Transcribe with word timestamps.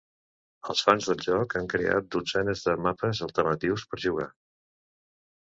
Els 0.73 0.79
fans 0.85 1.09
del 1.09 1.19
joc 1.25 1.53
han 1.59 1.69
creat 1.73 2.07
dotzenes 2.15 2.65
de 2.69 2.75
mapes 2.87 3.23
alternatius 3.27 3.87
per 3.93 4.03
jugar. 4.09 4.29